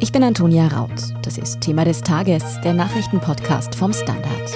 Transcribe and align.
Ich 0.00 0.12
bin 0.12 0.22
Antonia 0.22 0.68
Raut. 0.68 0.90
Das 1.22 1.38
ist 1.38 1.60
Thema 1.60 1.84
des 1.84 2.00
Tages, 2.02 2.42
der 2.62 2.74
Nachrichtenpodcast 2.74 3.74
vom 3.74 3.92
Standard. 3.92 4.52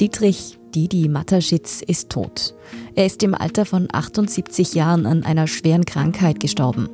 Dietrich 0.00 0.58
Didi 0.74 1.08
Mataschitz 1.08 1.80
ist 1.80 2.10
tot. 2.10 2.54
Er 2.96 3.06
ist 3.06 3.22
im 3.22 3.34
Alter 3.34 3.64
von 3.64 3.88
78 3.92 4.74
Jahren 4.74 5.06
an 5.06 5.22
einer 5.22 5.46
schweren 5.46 5.84
Krankheit 5.84 6.40
gestorben. 6.40 6.88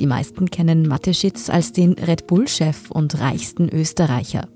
Die 0.00 0.06
meisten 0.06 0.50
kennen 0.50 0.88
Mateschitz 0.88 1.50
als 1.50 1.72
den 1.72 1.92
Red 1.92 2.26
Bull-Chef 2.26 2.90
und 2.90 3.20
reichsten 3.20 3.68
Österreicher. 3.68 4.48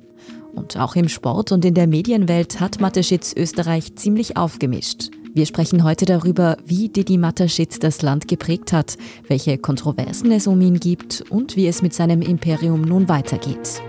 Und 0.61 0.77
auch 0.77 0.95
im 0.95 1.09
Sport 1.09 1.53
und 1.53 1.65
in 1.65 1.73
der 1.73 1.87
Medienwelt 1.87 2.61
hat 2.61 2.83
Mateschitz 2.83 3.33
Österreich 3.35 3.97
ziemlich 3.97 4.37
aufgemischt. 4.37 5.09
Wir 5.33 5.47
sprechen 5.47 5.85
heute 5.85 6.05
darüber, 6.05 6.59
wie 6.67 6.91
Didi 6.91 7.17
Mateschitz 7.17 7.79
das 7.79 8.03
Land 8.03 8.29
geprägt 8.29 8.75
hat, 8.75 8.99
welche 9.27 9.57
Kontroversen 9.57 10.31
es 10.33 10.47
um 10.47 10.61
ihn 10.61 10.79
gibt 10.79 11.25
und 11.31 11.57
wie 11.57 11.67
es 11.67 11.81
mit 11.81 11.95
seinem 11.95 12.21
Imperium 12.21 12.83
nun 12.83 13.09
weitergeht. 13.09 13.81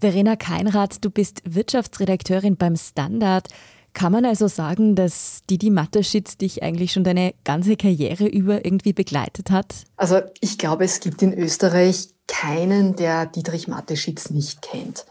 Verena 0.00 0.36
Keinrad, 0.36 1.02
du 1.02 1.08
bist 1.08 1.40
Wirtschaftsredakteurin 1.46 2.58
beim 2.58 2.76
Standard. 2.76 3.48
Kann 3.96 4.12
man 4.12 4.26
also 4.26 4.46
sagen, 4.46 4.94
dass 4.94 5.40
Didi 5.48 5.70
Mateschitz 5.70 6.36
dich 6.36 6.62
eigentlich 6.62 6.92
schon 6.92 7.02
deine 7.02 7.32
ganze 7.44 7.76
Karriere 7.76 8.26
über 8.26 8.62
irgendwie 8.62 8.92
begleitet 8.92 9.50
hat? 9.50 9.74
Also 9.96 10.20
ich 10.42 10.58
glaube, 10.58 10.84
es 10.84 11.00
gibt 11.00 11.22
in 11.22 11.32
Österreich 11.32 12.10
keinen, 12.28 12.94
der 12.96 13.24
Dietrich 13.24 13.68
Mateschitz 13.68 14.28
nicht 14.28 14.60
kennt. 14.60 15.06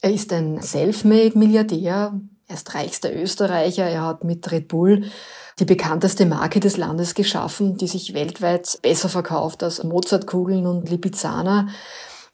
Er 0.00 0.12
ist 0.12 0.32
ein 0.32 0.62
Selfmade-Milliardär, 0.62 2.12
er 2.46 2.54
ist 2.54 2.72
reichster 2.76 3.12
Österreicher, 3.12 3.86
er 3.86 4.02
hat 4.02 4.22
mit 4.22 4.48
Red 4.52 4.68
Bull 4.68 5.10
die 5.58 5.64
bekannteste 5.64 6.24
Marke 6.24 6.60
des 6.60 6.76
Landes 6.76 7.16
geschaffen, 7.16 7.78
die 7.78 7.88
sich 7.88 8.14
weltweit 8.14 8.78
besser 8.82 9.08
verkauft 9.08 9.64
als 9.64 9.82
Mozartkugeln 9.82 10.68
und 10.68 10.88
Lipizzaner. 10.88 11.66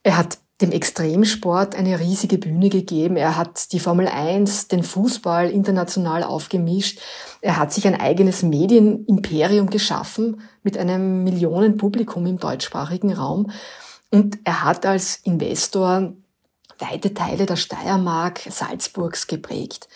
Er 0.02 0.18
hat 0.18 0.36
dem 0.60 0.72
Extremsport 0.72 1.74
eine 1.74 1.98
riesige 1.98 2.38
Bühne 2.38 2.68
gegeben. 2.68 3.16
Er 3.16 3.36
hat 3.36 3.72
die 3.72 3.80
Formel 3.80 4.08
1, 4.08 4.68
den 4.68 4.82
Fußball 4.82 5.50
international 5.50 6.22
aufgemischt. 6.22 7.00
Er 7.40 7.56
hat 7.56 7.72
sich 7.72 7.86
ein 7.86 7.98
eigenes 7.98 8.42
Medienimperium 8.42 9.70
geschaffen 9.70 10.42
mit 10.62 10.76
einem 10.76 11.24
Millionenpublikum 11.24 12.26
im 12.26 12.38
deutschsprachigen 12.38 13.12
Raum. 13.12 13.50
Und 14.10 14.38
er 14.44 14.64
hat 14.64 14.84
als 14.84 15.16
Investor 15.24 16.12
weite 16.78 17.14
Teile 17.14 17.46
der 17.46 17.56
Steiermark, 17.56 18.40
Salzburgs 18.48 19.26
geprägt. 19.26 19.88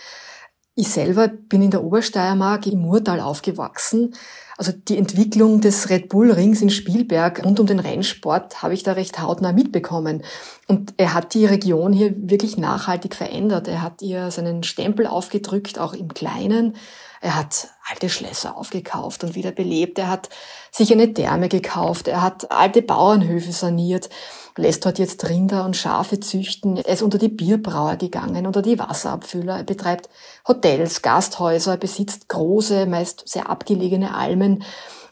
Ich 0.77 0.89
selber 0.89 1.29
bin 1.29 1.63
in 1.63 1.71
der 1.71 1.85
Obersteiermark 1.85 2.67
im 2.67 2.81
Murtal 2.81 3.21
aufgewachsen 3.21 4.15
also 4.57 4.73
die 4.73 4.99
Entwicklung 4.99 5.61
des 5.61 5.91
Red 5.91 6.09
Bull 6.09 6.31
Rings 6.31 6.63
in 6.63 6.71
Spielberg 6.71 7.45
rund 7.45 7.59
um 7.59 7.67
den 7.67 7.81
Rennsport 7.81 8.63
habe 8.63 8.75
ich 8.75 8.85
da 8.85 8.93
recht 8.93 9.21
hautnah 9.21 9.53
mitbekommen. 9.53 10.23
Und 10.69 10.95
er 10.97 11.13
hat 11.13 11.35
die 11.35 11.47
Region 11.47 11.93
hier 11.93 12.15
wirklich 12.17 12.57
nachhaltig 12.57 13.17
verändert. 13.17 13.67
Er 13.67 13.83
hat 13.83 14.01
ihr 14.01 14.31
seinen 14.31 14.63
Stempel 14.63 15.07
aufgedrückt, 15.09 15.79
auch 15.79 15.93
im 15.93 16.15
Kleinen. 16.15 16.77
Er 17.21 17.37
hat 17.37 17.69
alte 17.91 18.09
Schlösser 18.09 18.57
aufgekauft 18.57 19.25
und 19.25 19.35
wieder 19.35 19.51
belebt. 19.51 19.99
Er 19.99 20.09
hat 20.09 20.29
sich 20.71 20.93
eine 20.93 21.13
Therme 21.13 21.49
gekauft. 21.49 22.07
Er 22.07 22.23
hat 22.23 22.53
alte 22.53 22.81
Bauernhöfe 22.81 23.51
saniert 23.51 24.09
lässt 24.57 24.85
dort 24.85 24.99
jetzt 24.99 25.29
Rinder 25.29 25.65
und 25.65 25.77
Schafe 25.77 26.21
züchten. 26.21 26.77
Er 26.77 26.93
ist 26.93 27.03
unter 27.03 27.19
die 27.19 27.29
Bierbrauer 27.29 27.97
gegangen, 27.97 28.47
unter 28.47 28.63
die 28.63 28.79
Wasserabfüller. 28.79 29.59
Er 29.59 29.65
betreibt 29.65 30.09
Hotels, 30.47 31.03
Gasthäuser, 31.03 31.73
er 31.73 31.79
besitzt 31.79 32.29
große, 32.29 32.87
meist 32.87 33.29
sehr 33.29 33.51
abgelegene 33.51 34.15
Almen. 34.15 34.63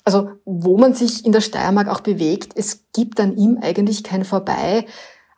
Also 0.04 0.30
wo 0.44 0.78
man 0.78 0.94
sich 0.94 1.24
in 1.24 1.32
der 1.32 1.40
Steiermark 1.40 1.88
auch 1.88 2.00
bewegt, 2.00 2.52
es 2.56 2.84
gibt 2.92 3.20
an 3.20 3.36
ihm 3.36 3.58
eigentlich 3.60 4.02
kein 4.04 4.24
Vorbei, 4.24 4.86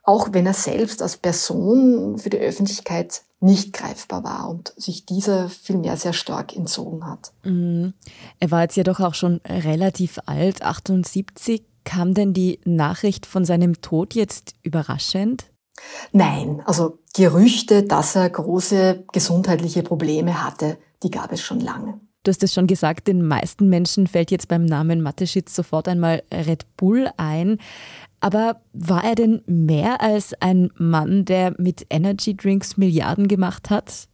auch 0.03 0.29
wenn 0.33 0.47
er 0.47 0.55
selbst 0.55 1.01
als 1.03 1.17
Person 1.17 2.19
für 2.19 2.31
die 2.31 2.39
Öffentlichkeit 2.39 3.23
nicht 3.41 3.73
greifbar 3.75 4.25
war 4.25 4.49
und 4.49 4.73
sich 4.77 5.05
dieser 5.07 5.51
vielmehr 5.51 5.97
sehr 5.97 6.15
stark 6.15 6.57
entzogen 6.57 7.07
hat. 7.07 7.33
Mhm. 7.43 7.93
Er 8.41 8.51
war 8.51 8.63
jetzt 8.63 8.77
ja 8.77 8.85
doch 8.85 9.01
auch 9.01 9.15
schon 9.15 9.41
relativ 9.47 10.19
alt, 10.27 10.63
78. 10.63 11.63
Kam 11.85 12.15
denn 12.15 12.33
die 12.33 12.61
Nachricht 12.65 13.27
von 13.27 13.45
seinem 13.45 13.81
Tod 13.81 14.15
jetzt 14.15 14.55
überraschend? 14.63 15.51
Nein, 16.13 16.63
also 16.65 16.99
Gerüchte, 17.15 17.85
dass 17.85 18.17
er 18.17 18.29
große 18.29 19.05
gesundheitliche 19.13 19.83
Probleme 19.83 20.43
hatte, 20.43 20.79
die 21.03 21.11
gab 21.11 21.33
es 21.33 21.41
schon 21.41 21.61
lange. 21.61 22.01
Du 22.25 22.31
hast 22.31 22.43
es 22.43 22.55
schon 22.55 22.67
gesagt, 22.67 23.07
den 23.07 23.25
meisten 23.25 23.69
Menschen 23.69 24.07
fällt 24.07 24.31
jetzt 24.31 24.49
beim 24.49 24.65
Namen 24.65 25.03
Mateschitz 25.03 25.55
sofort 25.55 25.89
einmal 25.89 26.23
Red 26.33 26.67
Bull 26.77 27.11
ein. 27.19 27.59
Aber 28.21 28.63
war 28.73 29.05
er 29.05 29.15
denn 29.15 29.43
mehr 29.47 30.01
als 30.01 30.33
ein 30.41 30.71
Mann, 30.77 31.27
der 31.27 31.55
mit 31.59 31.87
Energy 31.91 32.35
Drinks 32.35 32.79
Milliarden 32.79 33.29
gemacht 33.29 33.69
hat? 33.69 34.09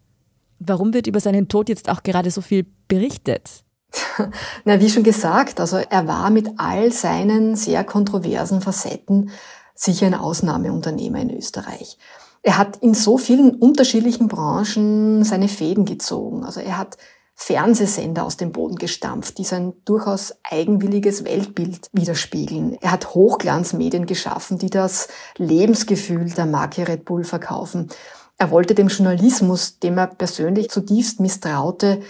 Warum 0.59 0.93
wird 0.93 1.07
über 1.07 1.21
seinen 1.21 1.47
Tod 1.47 1.69
jetzt 1.69 1.89
auch 1.89 2.03
gerade 2.03 2.33
so 2.33 2.41
viel 2.41 2.67
berichtet? 2.89 3.63
Na, 4.65 4.81
wie 4.81 4.91
schon 4.91 5.03
gesagt, 5.03 5.61
also 5.61 5.79
er 5.79 6.07
war 6.07 6.31
mit 6.31 6.49
all 6.59 6.93
seinen 6.93 7.57
sehr 7.57 7.85
kontroversen 7.85 8.61
Facetten 8.61 9.31
sicher 9.75 10.07
ein 10.07 10.15
Ausnahmeunternehmer 10.15 11.21
in 11.21 11.37
Österreich. 11.37 11.97
Er 12.43 12.59
hat 12.59 12.77
in 12.79 12.95
so 12.95 13.19
vielen 13.19 13.55
unterschiedlichen 13.55 14.29
Branchen 14.29 15.25
seine 15.25 15.49
Fäden 15.49 15.85
gezogen. 15.85 16.45
Also 16.45 16.61
er 16.61 16.79
hat 16.79 16.97
Fernsehsender 17.35 18.25
aus 18.25 18.37
dem 18.37 18.53
Boden 18.53 18.77
gestampft, 18.77 19.39
die 19.39 19.45
sein 19.45 19.73
durchaus 19.87 20.35
eigenwilliges 20.43 21.25
Weltbild 21.25 21.89
widerspiegeln. 21.93 22.77
Er 22.83 22.93
hat 22.93 23.15
Hochglanzmedien 23.15 24.05
geschaffen, 24.05 24.59
die 24.59 24.69
das 24.69 25.09
Lebensgefühl 25.39 26.29
der 26.31 26.45
Marke 26.45 26.87
Red 26.87 27.07
Bull 27.07 27.25
verkaufen. 27.25 27.89
Er 28.37 28.51
wollte 28.51 28.75
dem 28.75 28.89
Journalismus, 28.89 29.79
dem 29.79 29.97
er 29.97 30.09
persönlich 30.09 30.71
zutiefst 30.71 31.21
misstraute, 31.21 32.03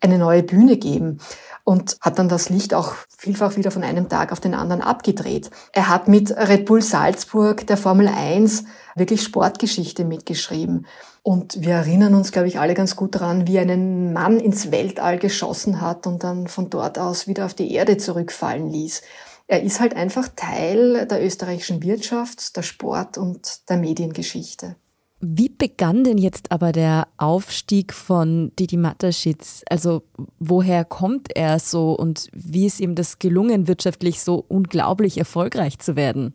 eine 0.00 0.18
neue 0.18 0.42
Bühne 0.42 0.76
geben 0.76 1.20
und 1.64 1.96
hat 2.00 2.18
dann 2.18 2.28
das 2.28 2.48
Licht 2.48 2.74
auch 2.74 2.94
vielfach 3.16 3.56
wieder 3.56 3.70
von 3.70 3.82
einem 3.82 4.08
Tag 4.08 4.30
auf 4.30 4.40
den 4.40 4.54
anderen 4.54 4.82
abgedreht. 4.82 5.50
Er 5.72 5.88
hat 5.88 6.06
mit 6.06 6.30
Red 6.30 6.64
Bull 6.64 6.80
Salzburg 6.80 7.66
der 7.66 7.76
Formel 7.76 8.08
1 8.08 8.64
wirklich 8.94 9.22
Sportgeschichte 9.22 10.04
mitgeschrieben. 10.04 10.86
Und 11.22 11.60
wir 11.60 11.74
erinnern 11.74 12.14
uns, 12.14 12.30
glaube 12.30 12.46
ich, 12.46 12.60
alle 12.60 12.74
ganz 12.74 12.94
gut 12.94 13.16
daran, 13.16 13.48
wie 13.48 13.58
einen 13.58 14.12
Mann 14.12 14.38
ins 14.38 14.70
Weltall 14.70 15.18
geschossen 15.18 15.80
hat 15.80 16.06
und 16.06 16.22
dann 16.22 16.46
von 16.46 16.70
dort 16.70 17.00
aus 17.00 17.26
wieder 17.26 17.44
auf 17.46 17.54
die 17.54 17.72
Erde 17.72 17.96
zurückfallen 17.96 18.70
ließ. 18.70 19.02
Er 19.48 19.62
ist 19.62 19.80
halt 19.80 19.96
einfach 19.96 20.28
Teil 20.36 21.06
der 21.06 21.24
österreichischen 21.24 21.82
Wirtschaft, 21.82 22.56
der 22.56 22.62
Sport 22.62 23.18
und 23.18 23.68
der 23.68 23.76
Mediengeschichte. 23.76 24.76
Wie 25.20 25.48
begann 25.48 26.04
denn 26.04 26.18
jetzt 26.18 26.52
aber 26.52 26.72
der 26.72 27.08
Aufstieg 27.16 27.94
von 27.94 28.52
Didi 28.58 28.76
Mataschitz? 28.76 29.62
Also 29.70 30.02
woher 30.38 30.84
kommt 30.84 31.34
er 31.34 31.58
so 31.58 31.92
und 31.92 32.28
wie 32.32 32.66
ist 32.66 32.80
ihm 32.80 32.94
das 32.94 33.18
gelungen, 33.18 33.66
wirtschaftlich 33.66 34.20
so 34.20 34.44
unglaublich 34.48 35.16
erfolgreich 35.16 35.78
zu 35.78 35.96
werden? 35.96 36.34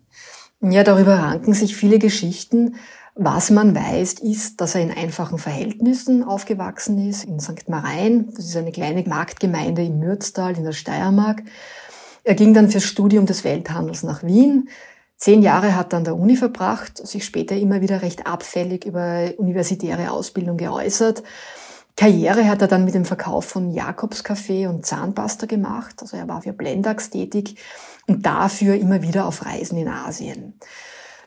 Ja, 0.62 0.84
darüber 0.84 1.16
ranken 1.16 1.54
sich 1.54 1.76
viele 1.76 2.00
Geschichten. 2.00 2.76
Was 3.16 3.52
man 3.52 3.76
weiß, 3.76 4.14
ist, 4.14 4.62
dass 4.62 4.74
er 4.74 4.82
in 4.82 4.92
einfachen 4.92 5.38
Verhältnissen 5.38 6.24
aufgewachsen 6.24 7.10
ist, 7.10 7.26
in 7.26 7.40
St. 7.40 7.68
Marein. 7.68 8.32
Das 8.36 8.46
ist 8.46 8.56
eine 8.56 8.72
kleine 8.72 9.04
Marktgemeinde 9.04 9.84
im 9.84 10.00
Mürztal 10.00 10.58
in 10.58 10.64
der 10.64 10.72
Steiermark. 10.72 11.44
Er 12.24 12.36
ging 12.36 12.54
dann 12.54 12.70
fürs 12.70 12.84
Studium 12.84 13.26
des 13.26 13.44
Welthandels 13.44 14.04
nach 14.04 14.24
Wien, 14.24 14.70
Zehn 15.22 15.44
Jahre 15.44 15.76
hat 15.76 15.94
er 15.94 15.98
an 15.98 16.04
der 16.04 16.18
Uni 16.18 16.36
verbracht, 16.36 16.98
sich 17.06 17.26
später 17.26 17.56
immer 17.56 17.82
wieder 17.82 18.02
recht 18.02 18.26
abfällig 18.26 18.86
über 18.86 19.30
universitäre 19.38 20.10
Ausbildung 20.10 20.58
geäußert. 20.58 21.22
Karriere 21.96 22.48
hat 22.48 22.64
er 22.64 22.68
dann 22.68 22.86
mit 22.86 22.96
dem 22.96 23.06
Verkauf 23.06 23.46
von 23.46 23.70
Jakobskaffee 23.70 24.66
und 24.66 24.84
Zahnpasta 24.84 25.46
gemacht. 25.46 25.98
Also 26.02 26.18
er 26.18 26.28
war 26.28 26.42
für 26.42 26.54
Blendax 26.54 27.12
tätig 27.12 27.58
und 28.08 28.26
dafür 28.26 28.74
immer 28.74 29.04
wieder 29.04 29.28
auf 29.28 29.46
Reisen 29.46 29.78
in 29.78 29.90
Asien. 29.90 30.56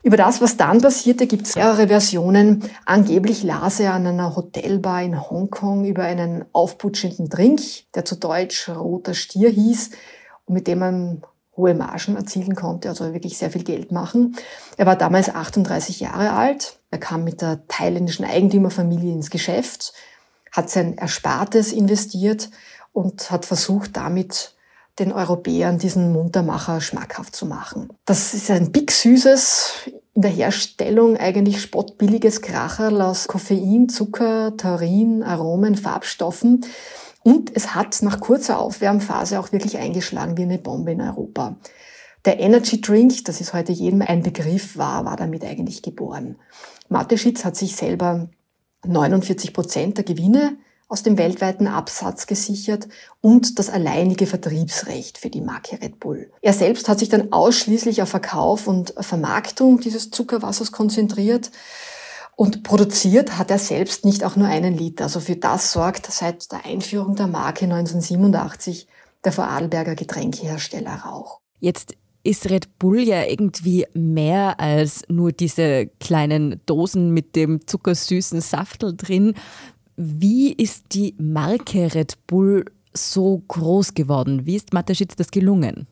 Über 0.03 0.17
das, 0.17 0.41
was 0.41 0.57
dann 0.57 0.81
passierte, 0.81 1.29
gibt 1.29 1.47
es 1.47 1.55
mehrere 1.55 1.87
Versionen. 1.87 2.69
Angeblich 2.87 3.45
las 3.45 3.79
er 3.79 3.95
an 3.95 4.09
einer 4.09 4.35
Hotelbar 4.35 5.05
in 5.05 5.31
Hongkong 5.31 5.85
über 5.85 6.03
einen 6.03 6.45
aufputschenden 6.53 7.29
Drink, 7.29 7.61
der 7.95 8.05
zu 8.05 8.17
Deutsch 8.17 8.69
roter 8.69 9.15
Stier 9.15 9.51
hieß 9.51 9.91
und 10.47 10.55
mit 10.55 10.67
dem 10.67 10.81
man 10.81 11.23
hohe 11.57 11.75
Margen 11.75 12.17
erzielen 12.17 12.55
konnte, 12.55 12.89
also 12.89 13.13
wirklich 13.13 13.39
sehr 13.39 13.51
viel 13.51 13.65
Geld 13.65 13.93
machen. 13.93 14.37
Er 14.77 14.87
war 14.87 14.97
damals 14.97 15.29
38 15.29 16.01
Jahre 16.01 16.33
alt. 16.33 16.79
Er 16.91 16.99
kam 16.99 17.25
mit 17.25 17.43
der 17.43 17.67
thailändischen 17.69 18.25
Eigentümerfamilie 18.25 19.13
ins 19.13 19.31
Geschäft, 19.31 19.93
hat 20.53 20.71
sein 20.71 20.97
Erspartes 20.97 21.73
investiert 21.73 22.51
und 22.93 23.31
hat 23.31 23.45
versucht, 23.45 23.97
damit 23.97 24.55
den 24.99 25.13
Europäern 25.13 25.79
diesen 25.79 26.13
Muntermacher 26.13 26.81
schmackhaft 26.81 27.35
zu 27.35 27.47
machen. 27.47 27.89
Das 28.05 28.33
ist 28.35 28.51
ein 28.51 28.71
big 28.71 28.93
süßes, 28.93 29.91
in 30.15 30.23
der 30.23 30.31
Herstellung 30.31 31.17
eigentlich 31.17 31.61
spottbilliges 31.61 32.41
Kracherl 32.41 33.03
aus 33.03 33.27
Koffein, 33.27 33.89
Zucker, 33.89 34.57
Taurin, 34.57 35.25
Aromen, 35.25 35.75
Farbstoffen. 35.75 36.65
Und 37.25 37.51
es 37.57 37.75
hat 37.75 38.03
nach 38.03 38.21
kurzer 38.21 38.61
Aufwärmphase 38.61 39.41
auch 39.41 39.51
wirklich 39.51 39.79
eingeschlagen 39.79 40.37
wie 40.37 40.43
eine 40.43 40.59
Bombe 40.59 40.93
in 40.93 41.01
Europa. 41.01 41.57
Der 42.27 42.39
Energy 42.39 42.81
Drink, 42.81 43.25
das 43.25 43.41
ist 43.41 43.55
heute 43.55 43.73
jedem 43.73 44.03
ein 44.03 44.23
Begriff, 44.23 44.77
war, 44.77 45.05
war 45.07 45.17
damit 45.17 45.43
eigentlich 45.43 45.83
geboren. 45.83 46.37
Mateschitz 46.89 47.45
hat 47.45 47.57
sich 47.57 47.77
selber 47.77 48.29
49 48.87 49.55
Prozent 49.55 49.97
der 49.97 50.05
Gewinne 50.05 50.59
aus 50.89 51.03
dem 51.03 51.17
weltweiten 51.17 51.67
Absatz 51.67 52.27
gesichert 52.27 52.89
und 53.23 53.59
das 53.59 53.71
alleinige 53.71 54.27
Vertriebsrecht 54.27 55.17
für 55.17 55.31
die 55.31 55.41
Marke 55.41 55.81
Red 55.81 55.99
Bull. 55.99 56.31
Er 56.43 56.53
selbst 56.53 56.89
hat 56.91 56.99
sich 56.99 57.09
dann 57.09 57.33
ausschließlich 57.33 58.03
auf 58.03 58.11
Verkauf 58.11 58.67
und 58.67 58.95
Vermarktung 59.01 59.81
dieses 59.81 60.11
Zuckerwassers 60.11 60.73
konzentriert 60.73 61.51
und 62.37 62.63
produziert 62.63 63.39
hat 63.39 63.51
er 63.51 63.59
selbst 63.59 64.05
nicht 64.05 64.25
auch 64.25 64.37
nur 64.37 64.49
einen 64.49 64.77
Liter. 64.77 65.05
Also 65.05 65.21
für 65.21 65.37
das 65.37 65.73
sorgt 65.73 66.07
seit 66.11 66.51
der 66.51 66.65
Einführung 66.65 67.17
der 67.17 67.29
Marke 67.29 67.65
1987 67.65 68.89
der 69.25 69.33
Vorarlberger 69.33 69.95
Getränkehersteller 69.95 70.95
Rauch. 71.07 71.41
Jetzt 71.61 71.95
ist 72.25 72.51
Red 72.51 72.79
Bull 72.79 73.01
ja 73.01 73.25
irgendwie 73.25 73.87
mehr 73.95 74.59
als 74.59 75.03
nur 75.09 75.33
diese 75.33 75.87
kleinen 76.01 76.61
Dosen 76.67 77.11
mit 77.11 77.37
dem 77.37 77.67
zuckersüßen 77.67 78.41
Saftel 78.41 78.97
drin. 78.97 79.35
Wie 79.97 80.53
ist 80.53 80.87
die 80.93 81.15
Marke 81.19 81.95
Red 81.95 82.27
Bull 82.27 82.65
so 82.95 83.43
groß 83.49 83.95
geworden? 83.95 84.47
Wie 84.47 84.57
ist 84.57 84.73
Mateschitz 84.73 85.17
das 85.17 85.31
gelungen? 85.31 85.87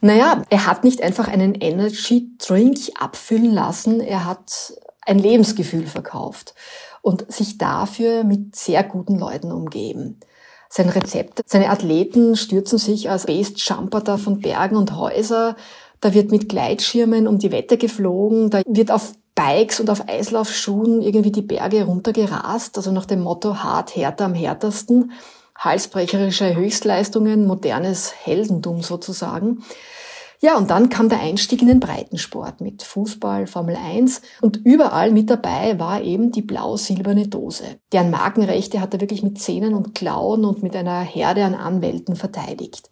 Naja, 0.00 0.42
er 0.48 0.66
hat 0.66 0.84
nicht 0.84 1.02
einfach 1.02 1.28
einen 1.28 1.54
Energy 1.54 2.30
Drink 2.38 2.78
abfüllen 2.98 3.52
lassen, 3.52 4.00
er 4.00 4.24
hat 4.24 4.72
ein 5.10 5.18
Lebensgefühl 5.18 5.86
verkauft 5.86 6.54
und 7.02 7.30
sich 7.30 7.58
dafür 7.58 8.24
mit 8.24 8.56
sehr 8.56 8.82
guten 8.84 9.18
Leuten 9.18 9.52
umgeben. 9.52 10.20
Sein 10.68 10.88
Rezept, 10.88 11.40
seine 11.46 11.70
Athleten 11.70 12.36
stürzen 12.36 12.78
sich 12.78 13.10
als 13.10 13.26
Based 13.26 13.58
Jumper 13.58 14.00
da 14.00 14.16
von 14.16 14.40
Bergen 14.40 14.76
und 14.76 14.96
Häuser, 14.96 15.56
da 16.00 16.14
wird 16.14 16.30
mit 16.30 16.48
Gleitschirmen 16.48 17.26
um 17.26 17.38
die 17.38 17.50
Wette 17.50 17.76
geflogen, 17.76 18.50
da 18.50 18.62
wird 18.66 18.90
auf 18.90 19.12
Bikes 19.34 19.80
und 19.80 19.90
auf 19.90 20.08
Eislaufschuhen 20.08 21.02
irgendwie 21.02 21.32
die 21.32 21.42
Berge 21.42 21.84
runtergerast, 21.84 22.76
also 22.76 22.92
nach 22.92 23.06
dem 23.06 23.20
Motto 23.20 23.56
hart, 23.56 23.96
härter 23.96 24.26
am 24.26 24.34
härtesten, 24.34 25.12
halsbrecherische 25.56 26.54
Höchstleistungen, 26.54 27.46
modernes 27.46 28.14
Heldentum 28.24 28.82
sozusagen. 28.82 29.64
Ja, 30.42 30.56
und 30.56 30.70
dann 30.70 30.88
kam 30.88 31.10
der 31.10 31.20
Einstieg 31.20 31.60
in 31.60 31.68
den 31.68 31.80
Breitensport 31.80 32.62
mit 32.62 32.82
Fußball, 32.82 33.46
Formel 33.46 33.76
1 33.76 34.22
und 34.40 34.56
überall 34.56 35.10
mit 35.10 35.28
dabei 35.28 35.78
war 35.78 36.00
eben 36.00 36.32
die 36.32 36.40
blau-silberne 36.40 37.28
Dose. 37.28 37.64
Deren 37.92 38.10
Markenrechte 38.10 38.80
hat 38.80 38.94
er 38.94 39.02
wirklich 39.02 39.22
mit 39.22 39.38
Zähnen 39.38 39.74
und 39.74 39.94
Klauen 39.94 40.46
und 40.46 40.62
mit 40.62 40.74
einer 40.74 41.00
Herde 41.00 41.44
an 41.44 41.54
Anwälten 41.54 42.16
verteidigt. 42.16 42.88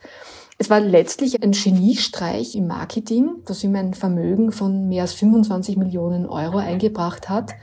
Es 0.58 0.68
war 0.68 0.80
letztlich 0.80 1.42
ein 1.42 1.52
Geniestreich 1.52 2.54
im 2.54 2.66
Marketing, 2.66 3.30
das 3.46 3.64
ihm 3.64 3.74
ein 3.76 3.94
Vermögen 3.94 4.52
von 4.52 4.86
mehr 4.88 5.02
als 5.02 5.14
25 5.14 5.78
Millionen 5.78 6.26
Euro 6.26 6.58
eingebracht 6.58 7.30
hat. 7.30 7.54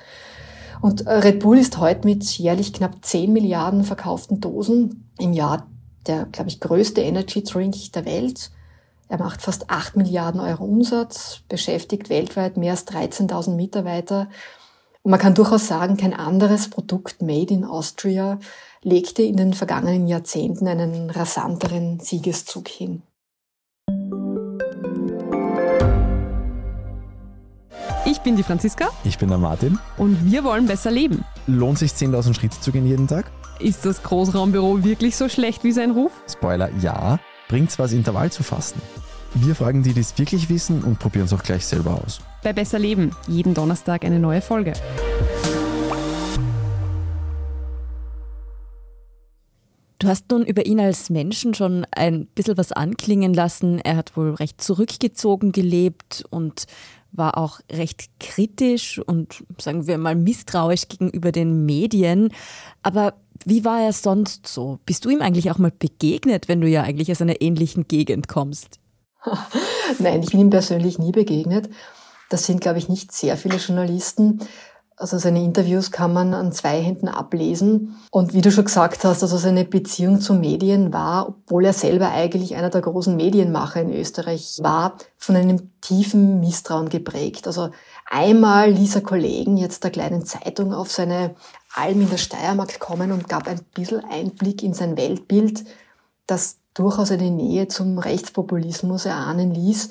Und 0.82 1.06
Red 1.06 1.42
Bull 1.42 1.60
ist 1.60 1.78
heute 1.78 2.08
mit 2.08 2.24
jährlich 2.24 2.74
knapp 2.74 3.06
10 3.06 3.32
Milliarden 3.32 3.84
verkauften 3.84 4.42
Dosen 4.42 5.12
im 5.20 5.34
Jahr 5.34 5.68
der, 6.08 6.26
glaube 6.26 6.50
ich, 6.50 6.60
größte 6.60 7.02
Energy 7.02 7.44
Drink 7.44 7.76
der 7.94 8.06
Welt. 8.06 8.50
Er 9.08 9.20
macht 9.20 9.42
fast 9.42 9.70
8 9.70 9.98
Milliarden 9.98 10.42
Euro 10.42 10.64
Umsatz, 10.64 11.42
beschäftigt 11.48 12.10
weltweit 12.10 12.58
mehr 12.58 12.72
als 12.72 12.88
13.000 12.88 13.56
Mitarbeiter. 13.56 14.28
Und 15.04 15.12
man 15.12 15.20
kann 15.20 15.36
durchaus 15.36 15.68
sagen, 15.68 15.98
kein 15.98 16.16
anderes 16.16 16.70
Produkt 16.70 17.22
made 17.22 17.54
in 17.54 17.64
Austria 17.64 18.40
legte 18.82 19.22
in 19.22 19.38
den 19.38 19.54
vergangenen 19.54 20.08
Jahrzehnten 20.08 20.68
einen 20.68 21.12
rasanteren 21.12 22.00
Siegeszug 22.00 22.68
hin. 22.68 23.04
Ich 28.06 28.22
bin 28.22 28.36
die 28.36 28.44
Franziska. 28.44 28.90
Ich 29.04 29.20
bin 29.20 29.30
der 29.30 29.38
Martin. 29.38 29.78
Und 29.98 30.32
wir 30.32 30.44
wollen 30.44 30.66
besser 30.66 30.90
leben. 30.90 31.24
Lohnt 31.46 31.78
sich 31.78 31.92
10.000 31.92 32.34
Schritte 32.34 32.60
zu 32.60 32.72
gehen 32.72 32.88
jeden 32.88 33.08
Tag? 33.08 33.32
Ist 33.60 33.86
das 33.86 34.02
Großraumbüro 34.02 34.84
wirklich 34.84 35.16
so 35.16 35.30
schlecht 35.30 35.64
wie 35.64 35.72
sein 35.72 35.92
Ruf? 35.92 36.12
Spoiler, 36.28 36.70
ja. 36.82 37.20
Bringt's 37.48 37.78
was, 37.78 37.94
Intervall 37.94 38.32
zu 38.32 38.42
fasten? 38.42 38.82
Wir 39.36 39.54
fragen 39.54 39.84
die, 39.84 39.94
die 39.94 40.00
es 40.00 40.18
wirklich 40.18 40.50
wissen 40.50 40.84
und 40.84 40.98
probieren 40.98 41.26
es 41.26 41.34
auch 41.34 41.44
gleich 41.44 41.66
selber 41.66 42.02
aus. 42.04 42.20
Bei 42.42 42.54
Besser 42.54 42.80
Leben, 42.80 43.12
jeden 43.28 43.54
Donnerstag 43.54 44.04
eine 44.04 44.18
neue 44.18 44.42
Folge. 44.42 44.74
Du 50.00 50.08
hast 50.08 50.32
nun 50.32 50.46
über 50.46 50.66
ihn 50.66 50.80
als 50.80 51.10
Menschen 51.10 51.54
schon 51.54 51.86
ein 51.92 52.26
bisschen 52.28 52.58
was 52.58 52.72
anklingen 52.72 53.34
lassen. 53.34 53.80
Er 53.80 53.98
hat 53.98 54.18
wohl 54.18 54.34
recht 54.34 54.62
zurückgezogen 54.62 55.52
gelebt 55.52 56.24
und 56.32 56.66
war 57.12 57.38
auch 57.38 57.60
recht 57.72 58.10
kritisch 58.20 59.00
und 59.00 59.44
sagen 59.60 59.88
wir 59.88 59.98
mal 59.98 60.16
misstrauisch 60.16 60.88
gegenüber 60.88 61.32
den 61.32 61.66
Medien. 61.66 62.30
Aber 62.82 63.14
wie 63.44 63.66
war 63.66 63.82
er 63.82 63.94
sonst 63.94 64.48
so? 64.48 64.80
Bist 64.86 65.06
du 65.06 65.10
ihm 65.10 65.22
eigentlich 65.22 65.52
auch 65.52 65.58
mal 65.58 65.72
begegnet, 65.72 66.48
wenn 66.48 66.62
du 66.62 66.68
ja 66.68 66.84
eigentlich 66.84 67.12
aus 67.12 67.22
einer 67.22 67.42
ähnlichen 67.42 67.88
Gegend 67.88 68.28
kommst? 68.28 68.80
Nein, 70.00 70.24
ich 70.24 70.32
bin 70.32 70.40
ihm 70.40 70.50
persönlich 70.50 71.00
nie 71.00 71.12
begegnet. 71.12 71.70
Das 72.30 72.46
sind, 72.46 72.62
glaube 72.62 72.80
ich, 72.80 72.90
nicht 72.90 73.12
sehr 73.12 73.38
viele 73.38 73.58
Journalisten. 73.58 74.40
Also 74.98 75.18
seine 75.18 75.44
Interviews 75.44 75.92
kann 75.92 76.14
man 76.14 76.34
an 76.34 76.54
zwei 76.54 76.82
Händen 76.82 77.10
ablesen. 77.10 77.98
Und 78.12 78.34
wie 78.34 78.42
du 78.42 78.50
schon 78.50 78.64
gesagt 78.64 79.04
hast, 79.04 79.24
also 79.24 79.38
seine 79.38 79.66
Beziehung 79.66 80.22
zu 80.22 80.34
Medien 80.34 80.94
war, 80.94 81.28
obwohl 81.28 81.66
er 81.66 81.74
selber 81.74 82.12
eigentlich 82.12 82.56
einer 82.56 82.70
der 82.70 82.82
großen 82.82 83.14
Medienmacher 83.14 83.82
in 83.82 83.94
Österreich 83.94 84.60
war, 84.62 84.96
von 85.18 85.36
einem 85.36 85.74
tiefen 85.82 86.40
Misstrauen 86.40 86.88
geprägt. 86.88 87.46
Also 87.46 87.72
einmal 88.10 88.72
ließ 88.72 88.96
er 88.96 89.02
Kollegen 89.02 89.58
jetzt 89.58 89.84
der 89.84 89.92
kleinen 89.92 90.26
Zeitung 90.26 90.74
auf 90.74 90.90
seine 90.90 91.36
Alm 91.76 92.02
in 92.02 92.10
der 92.10 92.18
Steiermark 92.18 92.80
kommen 92.80 93.12
und 93.12 93.30
gab 93.30 93.48
ein 93.48 93.62
bisschen 93.74 94.04
Einblick 94.04 94.64
in 94.64 94.74
sein 94.74 94.98
Weltbild, 94.98 95.66
das 96.28 96.58
durchaus 96.74 97.12
eine 97.12 97.32
Nähe 97.32 97.68
zum 97.68 97.98
Rechtspopulismus 97.98 99.06
erahnen 99.06 99.54
ließ. 99.54 99.90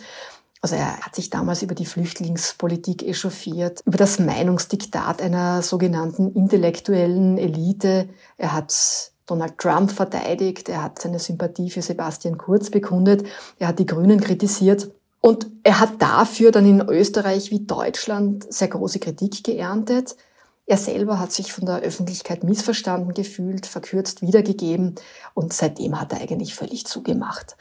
Also 0.61 0.77
er 0.77 0.99
hat 0.99 1.15
sich 1.15 1.29
damals 1.29 1.63
über 1.63 1.75
die 1.75 1.85
Flüchtlingspolitik 1.85 3.03
echauffiert, 3.03 3.83
über 3.85 3.99
das 3.99 4.19
Meinungsdiktat 4.19 5.21
einer 5.21 5.61
sogenannten 5.61 6.33
intellektuellen 6.33 7.37
Elite. 7.37 8.09
Er 8.39 8.55
hat 8.55 9.13
Donald 9.27 9.59
Trump 9.59 9.91
verteidigt, 9.91 10.71
er 10.71 10.83
hat 10.83 10.99
seine 11.01 11.19
Sympathie 11.19 11.71
für 11.71 11.83
Sebastian 11.83 12.39
Kurz 12.39 12.71
bekundet, 12.71 13.27
er 13.59 13.69
hat 13.69 13.79
die 13.79 13.87
Grünen 13.87 14.21
kritisiert 14.21 14.91
und 15.21 15.47
er 15.63 15.81
hat 15.81 16.01
dafür 16.01 16.51
dann 16.51 16.67
in 16.67 16.81
Österreich 16.81 17.51
wie 17.51 17.61
Deutschland 17.61 18.53
sehr 18.53 18.69
große 18.69 18.99
Kritik 18.99 19.45
geerntet. 19.45 20.17
Er 20.67 20.79
selber 20.79 21.21
hat 21.21 21.31
sich 21.31 21.53
von 21.53 21.67
der 21.67 21.81
Öffentlichkeit 21.81 22.43
missverstanden 22.43 23.13
gefühlt, 23.13 23.67
verkürzt 23.67 24.23
wiedergegeben 24.23 24.95
und 25.35 25.53
seitdem 25.53 26.01
hat 26.01 26.13
er 26.13 26.21
eigentlich 26.21 26.55
völlig 26.55 26.87
zugemacht. 26.87 27.57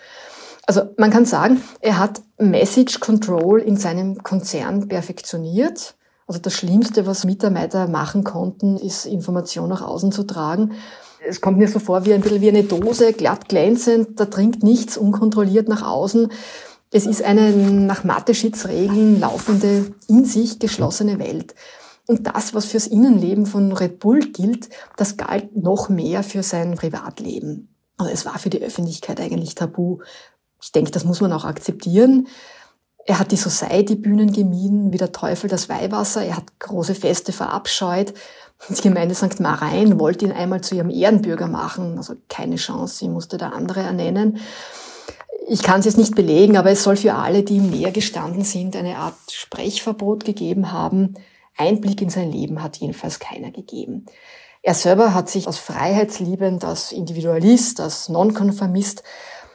Also 0.66 0.84
man 0.98 1.12
kann 1.12 1.26
sagen, 1.26 1.62
er 1.82 2.00
hat 2.00 2.22
Message 2.38 3.02
Control 3.02 3.60
in 3.60 3.76
seinem 3.76 4.24
Konzern 4.24 4.88
perfektioniert. 4.88 5.96
Also 6.26 6.40
das 6.40 6.54
Schlimmste, 6.54 7.06
was 7.06 7.26
Mitarbeiter 7.26 7.90
machen 7.90 8.24
konnten, 8.24 8.78
ist 8.78 9.06
Information 9.06 9.68
nach 9.68 9.82
außen 9.82 10.14
zu 10.14 10.24
tragen. 10.24 10.72
Es 11.28 11.42
kommt 11.42 11.58
mir 11.58 11.68
so 11.68 11.80
vor 11.80 12.06
wie 12.06 12.14
ein 12.14 12.22
bisschen 12.22 12.42
wie 12.42 12.50
eine 12.50 12.64
Dose, 12.64 13.12
glatt 13.12 13.50
glänzend, 13.50 14.20
da 14.20 14.26
dringt 14.26 14.64
nichts 14.64 14.98
unkontrolliert 14.98 15.68
nach 15.68 15.86
außen. 15.86 16.32
Es 16.92 17.06
ist 17.06 17.22
eine 17.22 17.52
nach 17.52 18.06
Mathe-Schitzregeln 18.06 19.20
laufende, 19.20 19.94
in 20.08 20.24
sich 20.24 20.60
geschlossene 20.60 21.20
Welt. 21.20 21.56
Und 22.08 22.28
das, 22.28 22.54
was 22.54 22.66
fürs 22.66 22.88
Innenleben 22.88 23.46
von 23.46 23.72
Red 23.72 24.00
Bull 24.00 24.20
gilt, 24.20 24.70
das 24.98 25.16
galt 25.16 25.56
noch 25.56 25.90
mehr 25.90 26.24
für 26.24 26.44
sein 26.44 26.76
Privatleben. 26.76 27.74
Also 27.98 28.12
es 28.12 28.26
war 28.26 28.38
für 28.40 28.50
die 28.50 28.62
Öffentlichkeit 28.62 29.22
eigentlich 29.22 29.56
tabu. 29.56 30.00
Ich 30.62 30.72
denke, 30.72 30.92
das 30.92 31.06
muss 31.06 31.22
man 31.22 31.32
auch 31.32 31.46
akzeptieren. 31.46 32.28
Er 33.06 33.20
hat 33.20 33.32
die 33.32 33.38
Society-Bühnen 33.38 34.32
gemieden, 34.32 34.94
wie 34.94 34.98
der 34.98 35.12
Teufel 35.12 35.50
das 35.50 35.68
Weihwasser. 35.68 36.24
Er 36.24 36.38
hat 36.38 36.60
große 36.60 36.96
Feste 36.96 37.34
verabscheut. 37.34 38.14
Die 38.70 38.82
Gemeinde 38.82 39.14
St. 39.14 39.42
Marein 39.42 40.00
wollte 40.00 40.26
ihn 40.26 40.32
einmal 40.32 40.62
zu 40.62 40.76
ihrem 40.76 40.90
Ehrenbürger 40.90 41.48
machen. 41.48 41.98
Also 41.98 42.16
keine 42.30 42.56
Chance, 42.56 42.98
sie 42.98 43.10
musste 43.10 43.38
der 43.38 43.54
andere 43.54 43.82
ernennen. 43.82 44.40
Ich 45.50 45.64
kann 45.64 45.82
es 45.82 45.86
jetzt 45.86 45.98
nicht 45.98 46.16
belegen, 46.16 46.56
aber 46.56 46.72
es 46.72 46.84
soll 46.84 46.96
für 46.96 47.16
alle, 47.16 47.44
die 47.44 47.58
ihm 47.58 47.70
näher 47.70 47.92
gestanden 47.92 48.46
sind, 48.46 48.78
eine 48.78 48.98
Art 48.98 49.16
Sprechverbot 49.30 50.24
gegeben 50.24 50.72
haben. 50.72 51.16
Einblick 51.58 52.02
in 52.02 52.10
sein 52.10 52.32
Leben 52.32 52.62
hat 52.64 52.78
jedenfalls 52.78 53.20
keiner 53.20 53.52
gegeben. 53.52 54.06
Er 54.62 54.74
selber 54.74 55.14
hat 55.14 55.30
sich 55.30 55.48
als 55.48 55.58
freiheitsliebend, 55.58 56.64
als 56.64 56.92
Individualist, 56.92 57.82
als 57.82 58.10
Nonkonformist 58.10 59.04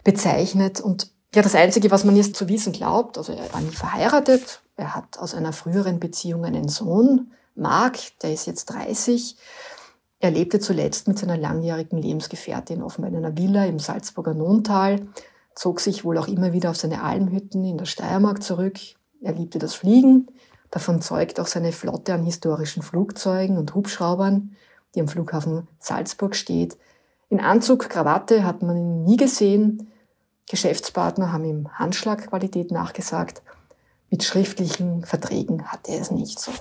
bezeichnet 0.05 0.81
und 0.81 1.11
Ja, 1.35 1.43
das 1.43 1.55
Einzige, 1.55 1.91
was 1.91 2.05
man 2.05 2.17
jetzt 2.17 2.37
zu 2.37 2.49
wissen 2.49 2.73
glaubt, 2.73 3.19
also 3.19 3.33
er 3.33 3.53
war 3.53 3.61
nie 3.61 3.75
verheiratet, 3.75 4.63
er 4.77 4.95
hat 4.95 5.19
aus 5.19 5.35
einer 5.35 5.53
früheren 5.53 6.01
Beziehung 6.01 6.45
einen 6.45 6.69
Sohn, 6.69 7.33
Mark, 7.55 7.99
der 8.23 8.33
ist 8.33 8.47
jetzt 8.47 8.67
30. 8.67 9.37
Er 10.21 10.31
lebte 10.31 10.59
zuletzt 10.59 11.07
mit 11.09 11.19
seiner 11.19 11.37
langjährigen 11.37 11.99
Lebensgefährtin 11.99 12.83
offenbar 12.83 13.11
in 13.11 13.17
einer 13.17 13.37
Villa 13.37 13.67
im 13.67 13.79
Salzburger 13.79 14.35
Nontal, 14.35 15.07
zog 15.55 15.81
sich 15.81 16.05
wohl 16.05 16.19
auch 16.19 16.29
immer 16.29 16.53
wieder 16.53 16.71
auf 16.71 16.77
seine 16.77 17.03
Almhütten 17.03 17.65
in 17.65 17.79
der 17.79 17.87
Steiermark 17.87 18.43
zurück. 18.43 18.79
Er 19.21 19.33
liebte 19.33 19.59
das 19.59 19.75
Fliegen, 19.75 20.29
davon 20.71 21.01
zeugt 21.01 21.41
auch 21.41 21.47
seine 21.47 21.73
Flotte 21.73 22.15
an 22.15 22.25
historischen 22.25 22.83
Flugzeugen 22.83 23.57
und 23.59 23.75
Hubschraubern, 23.75 24.57
die 24.95 25.01
am 25.01 25.09
Flughafen 25.09 25.69
Salzburg 25.79 26.35
steht. 26.35 26.77
In 27.29 27.41
Anzug, 27.41 27.89
Krawatte 27.89 28.45
hat 28.45 28.63
man 28.63 28.77
ihn 28.77 29.05
nie 29.05 29.17
gesehen, 29.17 29.89
Geschäftspartner 30.49 31.33
haben 31.33 31.45
ihm 31.45 31.69
Handschlagqualität 31.75 32.71
nachgesagt. 32.71 33.43
Mit 34.11 34.25
schriftlichen 34.25 35.05
Verträgen 35.05 35.67
hat 35.67 35.89
er 35.89 36.01
es 36.01 36.11
nicht 36.11 36.39
so. 36.39 36.53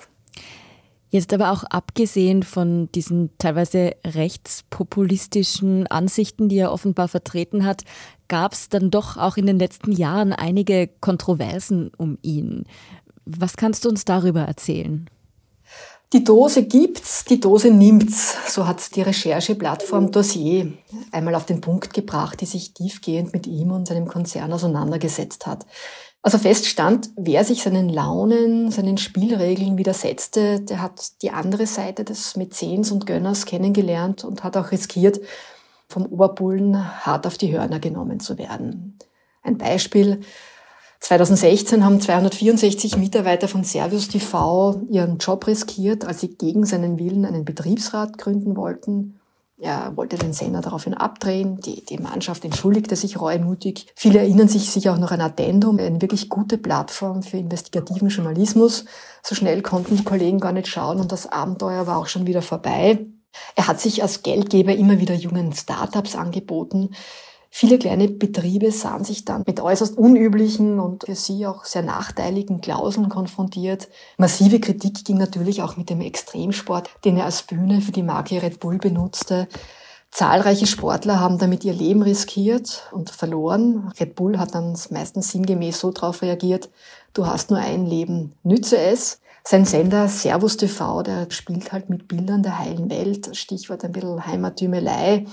Jetzt 1.10 1.34
aber 1.34 1.52
auch 1.52 1.64
abgesehen 1.64 2.44
von 2.44 2.92
diesen 2.92 3.30
teilweise 3.38 3.94
rechtspopulistischen 4.06 5.88
Ansichten, 5.88 6.50
die 6.50 6.58
er 6.58 6.74
offenbar 6.74 7.08
vertreten 7.08 7.66
hat, 7.66 7.84
gab 8.28 8.52
es 8.52 8.68
dann 8.68 8.92
doch 8.92 9.16
auch 9.16 9.38
in 9.38 9.46
den 9.46 9.58
letzten 9.58 9.94
Jahren 9.94 10.34
einige 10.34 10.90
Kontroversen 11.00 11.92
um 11.98 12.18
ihn. 12.22 12.66
Was 13.28 13.58
kannst 13.58 13.86
du 13.86 13.90
uns 13.90 14.06
darüber 14.06 14.42
erzählen? 14.42 15.10
Die 16.14 16.24
Dose 16.24 16.64
gibt's, 16.64 17.26
die 17.26 17.40
Dose 17.40 17.70
nimmt's. 17.70 18.38
So 18.48 18.66
hat 18.66 18.96
die 18.96 19.02
Rechercheplattform 19.02 20.12
Dossier 20.12 20.72
einmal 21.12 21.36
auf 21.36 21.46
den 21.46 21.60
Punkt 21.60 21.94
gebracht, 21.94 22.40
die 22.40 22.46
sich 22.46 22.74
tiefgehend 22.74 23.34
mit 23.34 23.46
ihm 23.46 23.72
und 23.72 23.90
seinem 23.90 24.08
Konzern 24.08 24.54
auseinandergesetzt 24.54 25.46
hat. 25.46 25.66
Also 26.22 26.38
feststand, 26.38 27.10
wer 27.18 27.44
sich 27.44 27.64
seinen 27.64 27.90
Launen, 27.90 28.72
seinen 28.72 28.98
Spielregeln 28.98 29.78
widersetzte, 29.78 30.62
der 30.62 30.82
hat 30.82 31.22
die 31.22 31.32
andere 31.32 31.68
Seite 31.68 32.06
des 32.06 32.38
Mäzens 32.38 32.92
und 32.92 33.06
Gönners 33.06 33.46
kennengelernt 33.46 34.24
und 34.24 34.46
hat 34.46 34.56
auch 34.56 34.72
riskiert, 34.72 35.20
vom 35.90 36.06
Oberbullen 36.06 37.06
hart 37.06 37.28
auf 37.28 37.38
die 37.38 37.52
Hörner 37.52 37.80
genommen 37.80 38.20
zu 38.20 38.38
werden. 38.38 38.98
Ein 39.42 39.58
Beispiel, 39.58 40.22
2016 41.00 41.86
haben 41.86 42.02
264 42.02 42.98
Mitarbeiter 42.98 43.48
von 43.48 43.64
Servius 43.64 44.08
TV 44.08 44.82
ihren 44.90 45.20
Job 45.20 45.46
riskiert, 45.48 46.06
als 46.06 46.22
sie 46.22 46.36
gegen 46.36 46.66
seinen 46.66 47.00
Willen 47.00 47.26
einen 47.26 47.46
Betriebsrat 47.46 48.18
gründen 48.18 48.56
wollten. 48.56 49.20
Er 49.60 49.98
wollte 49.98 50.18
den 50.18 50.34
Sender 50.34 50.62
daraufhin 50.62 50.94
abdrehen. 50.94 51.60
Die, 51.62 51.84
die 51.84 51.98
Mannschaft 51.98 52.46
entschuldigte 52.46 52.96
sich 52.96 53.20
reumutig. 53.20 53.88
Viele 53.96 54.20
erinnern 54.20 54.48
sich 54.48 54.70
sicher 54.70 54.94
auch 54.94 55.00
noch 55.00 55.12
an 55.12 55.22
Addendum, 55.22 55.80
eine 55.80 56.00
wirklich 56.00 56.30
gute 56.30 56.60
Plattform 56.60 57.24
für 57.24 57.38
investigativen 57.38 58.10
Journalismus. 58.10 58.86
So 59.24 59.34
schnell 59.34 59.64
konnten 59.64 59.98
die 59.98 60.04
Kollegen 60.04 60.40
gar 60.40 60.52
nicht 60.52 60.68
schauen 60.68 61.00
und 61.00 61.12
das 61.12 61.32
Abenteuer 61.32 61.88
war 61.88 61.98
auch 61.98 62.08
schon 62.08 62.28
wieder 62.28 62.44
vorbei. 62.44 63.08
Er 63.56 63.68
hat 63.68 63.82
sich 63.82 64.04
als 64.04 64.22
Geldgeber 64.22 64.76
immer 64.76 65.00
wieder 65.00 65.16
jungen 65.16 65.54
Startups 65.54 66.16
angeboten. 66.16 66.92
Viele 67.60 67.80
kleine 67.80 68.08
Betriebe 68.08 68.72
sahen 68.72 69.04
sich 69.04 69.26
dann 69.26 69.42
mit 69.48 69.60
äußerst 69.60 69.98
unüblichen 69.98 70.80
und 70.80 71.06
für 71.06 71.16
sie 71.16 71.48
auch 71.48 71.66
sehr 71.66 71.82
nachteiligen 71.82 72.62
Klauseln 72.62 73.10
konfrontiert. 73.10 73.88
Massive 74.20 74.60
Kritik 74.60 75.04
ging 75.04 75.18
natürlich 75.18 75.64
auch 75.64 75.76
mit 75.76 75.90
dem 75.90 76.02
Extremsport, 76.02 76.88
den 77.04 77.18
er 77.18 77.26
als 77.26 77.42
Bühne 77.42 77.82
für 77.82 77.92
die 77.92 78.04
Marke 78.04 78.44
Red 78.44 78.60
Bull 78.60 78.78
benutzte. 78.78 79.48
Zahlreiche 80.12 80.68
Sportler 80.68 81.20
haben 81.20 81.40
damit 81.40 81.66
ihr 81.66 81.74
Leben 81.74 82.04
riskiert 82.04 82.90
und 82.92 83.10
verloren. 83.10 83.92
Red 84.00 84.14
Bull 84.14 84.38
hat 84.38 84.54
dann 84.54 84.78
meistens 84.92 85.32
sinngemäß 85.32 85.80
so 85.80 85.90
darauf 85.90 86.22
reagiert, 86.22 86.70
du 87.14 87.26
hast 87.26 87.50
nur 87.50 87.58
ein 87.58 87.88
Leben, 87.88 88.34
nütze 88.44 88.78
es. 88.78 89.20
Sein 89.44 89.66
Sender 89.66 90.08
Servus 90.10 90.58
TV, 90.58 91.02
der 91.02 91.26
spielt 91.32 91.72
halt 91.72 91.90
mit 91.90 92.08
Bildern 92.08 92.44
der 92.44 92.60
heilen 92.60 92.92
Welt, 92.92 93.36
Stichwort 93.36 93.84
ein 93.84 93.94
bisschen 93.94 94.28
Heimattümelei. 94.28 95.26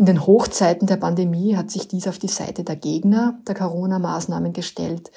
In 0.00 0.06
den 0.06 0.26
Hochzeiten 0.26 0.86
der 0.86 0.96
Pandemie 0.96 1.58
hat 1.58 1.70
sich 1.70 1.86
dies 1.86 2.08
auf 2.08 2.18
die 2.18 2.26
Seite 2.26 2.64
der 2.64 2.76
Gegner 2.76 3.38
der 3.46 3.54
Corona-Maßnahmen 3.54 4.54
gestellt, 4.54 5.10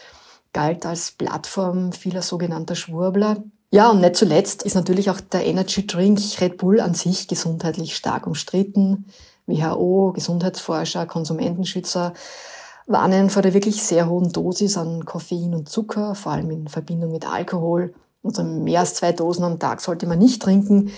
galt 0.52 0.86
als 0.86 1.12
Plattform 1.12 1.94
vieler 1.94 2.22
sogenannter 2.22 2.76
Schwurbler. 2.76 3.38
Ja, 3.72 3.92
und 3.92 4.02
nicht 4.02 4.18
zuletzt 4.18 4.64
ist 4.64 4.76
natürlich 4.76 5.10
auch 5.10 5.22
der 5.22 5.46
Energy 5.46 5.88
Drink 5.88 6.20
Red 6.42 6.58
Bull 6.58 6.82
an 6.82 6.96
sich 6.96 7.30
gesundheitlich 7.30 7.96
stark 7.96 8.28
umstritten. 8.28 9.06
WHO, 9.48 10.12
Gesundheitsforscher, 10.12 11.06
Konsumentenschützer 11.06 12.12
warnen 12.86 13.30
vor 13.30 13.42
der 13.42 13.54
wirklich 13.54 13.84
sehr 13.84 14.10
hohen 14.10 14.34
Dosis 14.34 14.76
an 14.76 15.06
Koffein 15.06 15.56
und 15.56 15.70
Zucker, 15.70 16.14
vor 16.14 16.34
allem 16.34 16.52
in 16.52 16.68
Verbindung 16.68 17.14
mit 17.14 17.26
Alkohol. 17.26 17.94
Also 18.22 18.44
mehr 18.44 18.82
als 18.82 18.96
zwei 18.96 19.14
Dosen 19.14 19.46
am 19.46 19.60
Tag 19.60 19.80
sollte 19.80 20.08
man 20.08 20.20
nicht 20.20 20.42
trinken. 20.42 20.92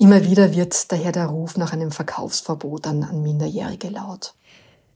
Immer 0.00 0.24
wieder 0.24 0.54
wird 0.54 0.90
daher 0.90 1.12
der 1.12 1.26
Ruf 1.26 1.58
nach 1.58 1.74
einem 1.74 1.90
Verkaufsverbot 1.90 2.86
an, 2.86 3.04
an 3.04 3.22
Minderjährige 3.22 3.90
laut. 3.90 4.32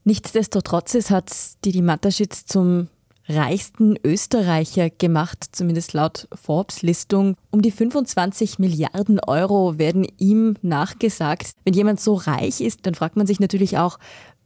Nichtsdestotrotz 0.04 0.94
es 0.94 1.10
hat 1.10 1.30
Didi 1.62 1.82
Mataschitz 1.82 2.46
zum 2.46 2.88
reichsten 3.28 3.98
Österreicher 4.02 4.88
gemacht, 4.88 5.44
zumindest 5.52 5.92
laut 5.92 6.26
Forbes-Listung. 6.34 7.36
Um 7.50 7.60
die 7.60 7.70
25 7.70 8.58
Milliarden 8.58 9.20
Euro 9.20 9.76
werden 9.76 10.06
ihm 10.16 10.54
nachgesagt. 10.62 11.52
Wenn 11.64 11.74
jemand 11.74 12.00
so 12.00 12.14
reich 12.14 12.62
ist, 12.62 12.86
dann 12.86 12.94
fragt 12.94 13.16
man 13.16 13.26
sich 13.26 13.40
natürlich 13.40 13.76
auch, 13.76 13.98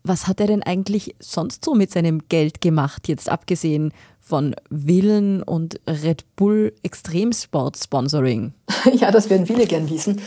was 0.09 0.27
hat 0.27 0.41
er 0.41 0.47
denn 0.47 0.63
eigentlich 0.63 1.15
sonst 1.21 1.65
so 1.65 1.75
mit 1.75 1.93
seinem 1.93 2.27
Geld 2.29 2.61
gemacht, 2.61 3.09
jetzt 3.09 3.29
abgesehen 3.29 3.93
von 4.21 4.57
Villen 4.71 5.43
und 5.43 5.81
Red 5.87 6.25
Bull 6.37 6.75
Extremsport 6.83 7.77
Sponsoring? 7.77 8.55
Ja, 8.95 9.11
das 9.11 9.29
werden 9.29 9.47
viele 9.47 9.67
gern 9.67 9.91
wissen. 9.91 10.21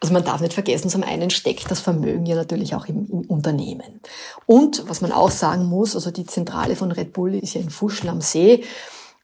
Also 0.00 0.12
man 0.12 0.24
darf 0.24 0.40
nicht 0.40 0.52
vergessen, 0.52 0.90
zum 0.90 1.02
einen 1.02 1.30
steckt 1.30 1.70
das 1.70 1.80
Vermögen 1.80 2.26
ja 2.26 2.36
natürlich 2.36 2.74
auch 2.74 2.86
im, 2.86 3.06
im, 3.06 3.20
Unternehmen. 3.22 4.00
Und 4.44 4.88
was 4.88 5.00
man 5.00 5.12
auch 5.12 5.30
sagen 5.30 5.64
muss, 5.64 5.94
also 5.94 6.10
die 6.10 6.26
Zentrale 6.26 6.76
von 6.76 6.92
Red 6.92 7.12
Bull 7.12 7.34
ist 7.34 7.54
ja 7.54 7.60
in 7.60 7.70
Fuschl 7.70 8.08
am 8.08 8.20
See. 8.20 8.64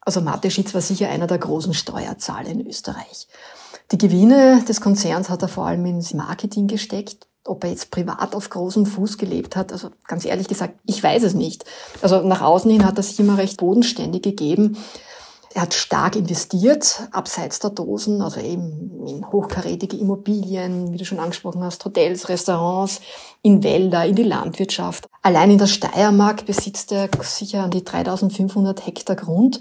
Also 0.01 0.21
Mateschitz 0.21 0.73
war 0.73 0.81
sicher 0.81 1.09
einer 1.09 1.27
der 1.27 1.37
großen 1.37 1.73
Steuerzahler 1.73 2.49
in 2.49 2.65
Österreich. 2.65 3.27
Die 3.91 3.97
Gewinne 3.97 4.63
des 4.67 4.81
Konzerns 4.81 5.29
hat 5.29 5.41
er 5.43 5.49
vor 5.49 5.67
allem 5.67 5.85
ins 5.85 6.13
Marketing 6.13 6.67
gesteckt 6.67 7.27
ob 7.45 7.63
er 7.63 7.71
jetzt 7.71 7.91
privat 7.91 8.35
auf 8.35 8.49
großem 8.49 8.85
Fuß 8.85 9.17
gelebt 9.17 9.55
hat, 9.55 9.71
also 9.71 9.89
ganz 10.07 10.25
ehrlich 10.25 10.47
gesagt, 10.47 10.75
ich 10.85 11.01
weiß 11.01 11.23
es 11.23 11.33
nicht. 11.33 11.65
Also 12.01 12.21
nach 12.21 12.41
außen 12.41 12.69
hin 12.69 12.85
hat 12.85 12.97
er 12.97 13.03
sich 13.03 13.19
immer 13.19 13.37
recht 13.37 13.57
bodenständig 13.57 14.21
gegeben. 14.21 14.77
Er 15.53 15.63
hat 15.63 15.73
stark 15.73 16.15
investiert, 16.15 17.09
abseits 17.11 17.59
der 17.59 17.71
Dosen, 17.71 18.21
also 18.21 18.39
eben 18.39 19.05
in 19.05 19.29
hochkarätige 19.31 19.97
Immobilien, 19.97 20.93
wie 20.93 20.97
du 20.97 21.03
schon 21.03 21.19
angesprochen 21.19 21.61
hast, 21.61 21.83
Hotels, 21.83 22.29
Restaurants, 22.29 23.01
in 23.41 23.61
Wälder, 23.61 24.05
in 24.05 24.15
die 24.15 24.23
Landwirtschaft. 24.23 25.09
Allein 25.21 25.51
in 25.51 25.57
der 25.57 25.67
Steiermark 25.67 26.45
besitzt 26.45 26.93
er 26.93 27.09
sicher 27.21 27.63
an 27.63 27.71
die 27.71 27.83
3500 27.83 28.85
Hektar 28.85 29.17
Grund. 29.17 29.59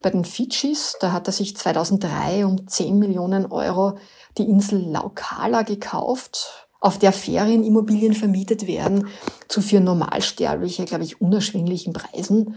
Bei 0.00 0.08
den 0.10 0.24
Fidschis, 0.24 0.96
da 1.00 1.12
hat 1.12 1.26
er 1.26 1.32
sich 1.32 1.56
2003 1.56 2.46
um 2.46 2.66
10 2.66 2.98
Millionen 2.98 3.46
Euro 3.46 3.98
die 4.38 4.44
Insel 4.44 4.80
Laukala 4.80 5.62
gekauft 5.62 6.67
auf 6.80 6.98
der 6.98 7.12
Ferienimmobilien 7.12 8.14
vermietet 8.14 8.66
werden, 8.66 9.08
zu 9.48 9.60
für 9.60 9.80
Normalsterbliche, 9.80 10.84
glaube 10.84 11.04
ich, 11.04 11.20
unerschwinglichen 11.20 11.92
Preisen. 11.92 12.56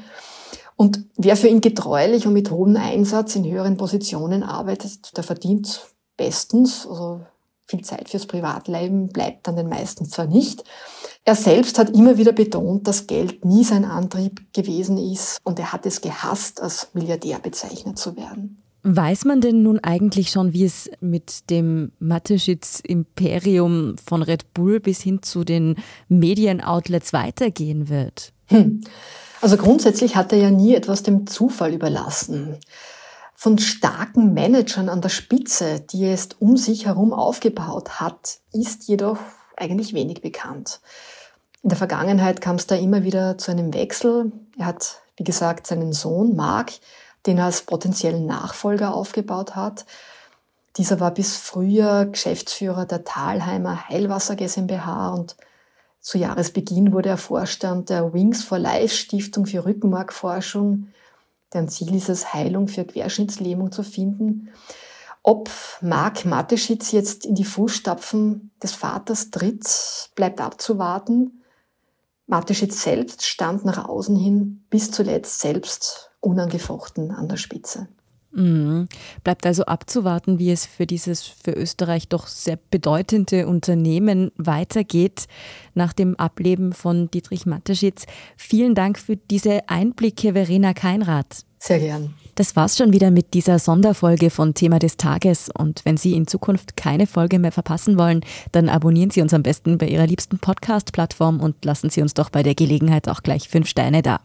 Und 0.76 1.06
wer 1.18 1.36
für 1.36 1.48
ihn 1.48 1.62
getreulich 1.62 2.26
und 2.26 2.34
mit 2.34 2.52
hohem 2.52 2.76
Einsatz 2.76 3.36
in 3.36 3.46
höheren 3.46 3.78
Positionen 3.78 4.44
arbeitet, 4.44 5.16
der 5.16 5.24
verdient 5.24 5.82
bestens. 6.18 6.88
Also 6.88 7.22
viel 7.66 7.84
Zeit 7.84 8.10
fürs 8.10 8.26
Privatleben 8.26 9.10
bleibt 9.10 9.48
dann 9.48 9.56
den 9.56 9.70
meisten 9.70 10.06
zwar 10.06 10.26
nicht. 10.26 10.64
Er 11.24 11.36
selbst 11.36 11.78
hat 11.80 11.92
immer 11.92 12.18
wieder 12.18 12.34
betont, 12.34 12.88
dass 12.88 13.08
Geld 13.08 13.46
nie 13.46 13.64
sein 13.64 13.86
Antrieb 13.86 14.54
gewesen 14.54 14.98
ist 14.98 15.40
und 15.44 15.58
er 15.60 15.72
hat 15.72 15.86
es 15.86 16.02
gehasst, 16.02 16.62
als 16.62 16.90
Milliardär 16.94 17.40
bezeichnet 17.40 17.98
zu 17.98 18.18
werden. 18.18 18.62
Weiß 18.84 19.26
man 19.26 19.42
denn 19.42 19.62
nun 19.62 19.80
eigentlich 19.80 20.32
schon, 20.32 20.54
wie 20.54 20.66
es 20.66 20.90
mit 21.02 21.50
dem 21.52 21.92
Mateschitz-Imperium 22.00 23.96
von 24.04 24.24
Red 24.24 24.54
Bull 24.54 24.80
bis 24.80 25.02
hin 25.02 25.22
zu 25.22 25.44
den 25.44 25.76
Medienoutlets 26.10 27.14
weitergehen 27.14 27.90
wird? 27.90 28.34
Hm. 28.48 28.82
Also 29.42 29.58
grundsätzlich 29.58 30.16
hat 30.16 30.32
er 30.34 30.40
ja 30.40 30.52
nie 30.52 30.74
etwas 30.76 31.04
dem 31.04 31.28
Zufall 31.28 31.74
überlassen. 31.74 32.58
Von 33.36 33.58
starken 33.58 34.34
Managern 34.34 34.90
an 34.90 35.02
der 35.02 35.10
Spitze, 35.10 35.80
die 35.80 36.04
er 36.06 36.18
um 36.40 36.58
sich 36.58 36.86
herum 36.86 37.14
aufgebaut 37.14 38.00
hat, 38.00 38.40
ist 38.52 38.88
jedoch 38.88 39.18
eigentlich 39.58 39.94
wenig 39.94 40.22
bekannt. 40.22 40.80
In 41.64 41.70
der 41.70 41.78
Vergangenheit 41.78 42.42
kam 42.42 42.56
es 42.56 42.68
da 42.68 42.76
immer 42.76 43.04
wieder 43.04 43.38
zu 43.38 43.52
einem 43.52 43.74
Wechsel. 43.74 44.32
Er 44.58 44.66
hat, 44.66 45.02
wie 45.18 45.24
gesagt, 45.24 45.68
seinen 45.68 45.94
Sohn 45.94 46.36
Mark 46.36 46.74
den 47.26 47.38
er 47.38 47.46
als 47.46 47.64
potenziellen 47.64 48.26
Nachfolger 48.26 48.94
aufgebaut 48.94 49.56
hat. 49.56 49.86
Dieser 50.78 51.00
war 51.00 51.12
bis 51.12 51.36
früher 51.36 52.06
Geschäftsführer 52.06 52.86
der 52.86 53.04
Talheimer 53.04 53.90
Heilwasser 53.90 54.36
GmbH 54.36 55.10
und 55.14 55.36
Zu 56.00 56.18
Jahresbeginn 56.18 56.94
wurde 56.94 57.10
er 57.10 57.18
Vorstand 57.18 57.90
der 57.90 58.14
Wings 58.14 58.44
for 58.44 58.58
Life 58.58 58.96
Stiftung 58.96 59.46
für 59.46 59.66
Rückenmarkforschung, 59.66 60.88
deren 61.54 61.70
Ziel 61.70 61.94
ist 61.94 62.10
es, 62.10 62.34
Heilung 62.34 62.68
für 62.68 62.86
Querschnittslähmung 62.86 63.72
zu 63.72 63.84
finden. 63.84 64.50
Ob 65.24 65.52
Marc 65.82 66.26
Mateschitz 66.26 66.92
jetzt 66.92 67.26
in 67.26 67.36
die 67.36 67.46
Fußstapfen 67.46 68.52
des 68.64 68.74
Vaters 68.74 69.30
tritt, 69.30 70.10
bleibt 70.16 70.42
abzuwarten. 70.42 71.44
Mateschitz 72.26 72.82
selbst 72.82 73.26
stand 73.26 73.66
nach 73.66 73.88
außen 73.88 74.16
hin 74.16 74.66
bis 74.70 74.90
zuletzt 74.90 75.42
selbst 75.42 76.11
unangefochten 76.22 77.12
an 77.12 77.28
der 77.28 77.38
Spitze. 77.38 77.88
Mhm. 78.34 78.88
Bleibt 79.24 79.46
also 79.46 79.64
abzuwarten, 79.64 80.40
wie 80.40 80.52
es 80.52 80.66
für 80.66 80.86
dieses 80.86 81.24
für 81.24 81.52
Österreich 81.52 82.08
doch 82.08 82.28
sehr 82.28 82.58
bedeutende 82.70 83.48
Unternehmen 83.48 84.32
weitergeht 84.38 85.28
nach 85.74 85.94
dem 85.94 86.16
Ableben 86.16 86.74
von 86.74 87.12
Dietrich 87.12 87.46
Mateschitz. 87.46 88.06
Vielen 88.38 88.74
Dank 88.74 88.98
für 88.98 89.18
diese 89.18 89.68
Einblicke, 89.68 90.34
Verena 90.34 90.74
Keinrath. 90.74 91.46
Sehr 91.60 91.80
gern. 91.80 92.14
Das 92.36 92.56
war's 92.56 92.78
schon 92.78 92.94
wieder 92.94 93.12
mit 93.12 93.36
dieser 93.36 93.60
Sonderfolge 93.60 94.30
von 94.30 94.56
Thema 94.56 94.80
des 94.80 94.98
Tages. 94.98 95.50
Und 95.54 95.82
wenn 95.84 95.98
Sie 95.98 96.14
in 96.14 96.26
Zukunft 96.26 96.76
keine 96.76 97.06
Folge 97.06 97.38
mehr 97.38 97.52
verpassen 97.52 98.00
wollen, 98.00 98.22
dann 98.52 98.70
abonnieren 98.70 99.12
Sie 99.12 99.22
uns 99.22 99.34
am 99.34 99.44
besten 99.44 99.78
bei 99.78 99.88
Ihrer 99.88 100.08
liebsten 100.08 100.40
Podcast-Plattform 100.40 101.40
und 101.40 101.64
lassen 101.66 101.90
Sie 101.92 102.02
uns 102.02 102.14
doch 102.14 102.30
bei 102.30 102.42
der 102.42 102.56
Gelegenheit 102.56 103.10
auch 103.10 103.22
gleich 103.22 103.50
fünf 103.50 103.68
Steine 103.68 104.02
da. 104.02 104.22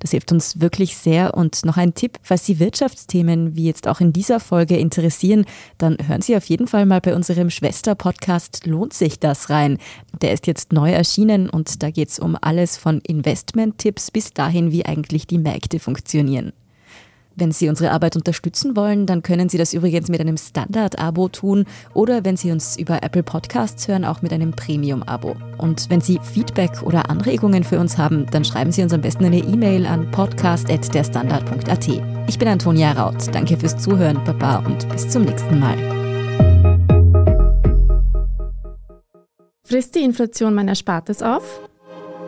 Das 0.00 0.10
hilft 0.10 0.32
uns 0.32 0.60
wirklich 0.60 0.96
sehr. 0.96 1.34
Und 1.34 1.64
noch 1.64 1.76
ein 1.76 1.94
Tipp, 1.94 2.18
falls 2.22 2.46
Sie 2.46 2.58
Wirtschaftsthemen 2.58 3.56
wie 3.56 3.66
jetzt 3.66 3.88
auch 3.88 4.00
in 4.00 4.12
dieser 4.12 4.40
Folge 4.40 4.76
interessieren, 4.76 5.44
dann 5.78 5.96
hören 6.06 6.22
Sie 6.22 6.36
auf 6.36 6.46
jeden 6.46 6.66
Fall 6.66 6.86
mal 6.86 7.00
bei 7.00 7.14
unserem 7.14 7.50
Schwester-Podcast 7.50 8.66
Lohnt 8.66 8.92
sich 8.92 9.18
das 9.18 9.50
rein. 9.50 9.78
Der 10.20 10.32
ist 10.32 10.46
jetzt 10.46 10.72
neu 10.72 10.90
erschienen 10.90 11.48
und 11.48 11.82
da 11.82 11.90
geht 11.90 12.08
es 12.10 12.18
um 12.18 12.36
alles 12.40 12.76
von 12.76 13.00
Investment-Tipps 13.00 14.10
bis 14.10 14.32
dahin, 14.32 14.72
wie 14.72 14.86
eigentlich 14.86 15.26
die 15.26 15.38
Märkte 15.38 15.78
funktionieren. 15.78 16.52
Wenn 17.38 17.52
Sie 17.52 17.68
unsere 17.68 17.92
Arbeit 17.92 18.16
unterstützen 18.16 18.74
wollen, 18.74 19.06
dann 19.06 19.22
können 19.22 19.48
Sie 19.48 19.58
das 19.58 19.72
übrigens 19.72 20.08
mit 20.08 20.20
einem 20.20 20.36
Standard-Abo 20.36 21.28
tun 21.28 21.66
oder 21.94 22.24
wenn 22.24 22.36
Sie 22.36 22.50
uns 22.50 22.76
über 22.76 23.04
Apple 23.04 23.22
Podcasts 23.22 23.86
hören, 23.86 24.04
auch 24.04 24.22
mit 24.22 24.32
einem 24.32 24.50
Premium-Abo. 24.50 25.36
Und 25.56 25.88
wenn 25.88 26.00
Sie 26.00 26.18
Feedback 26.20 26.82
oder 26.82 27.08
Anregungen 27.08 27.62
für 27.62 27.78
uns 27.78 27.96
haben, 27.96 28.26
dann 28.32 28.44
schreiben 28.44 28.72
Sie 28.72 28.82
uns 28.82 28.92
am 28.92 29.02
besten 29.02 29.24
eine 29.24 29.38
E-Mail 29.38 29.86
an 29.86 30.10
podcast.derstandard.at. 30.10 31.88
Ich 32.26 32.38
bin 32.40 32.48
Antonia 32.48 32.90
Raut. 32.90 33.32
Danke 33.32 33.56
fürs 33.56 33.78
Zuhören, 33.78 34.22
Baba 34.24 34.58
und 34.66 34.88
bis 34.88 35.08
zum 35.08 35.22
nächsten 35.22 35.60
Mal. 35.60 35.76
Frisst 39.62 39.94
die 39.94 40.02
Inflation 40.02 40.54
mein 40.54 40.66
Erspartes 40.66 41.22
auf? 41.22 41.67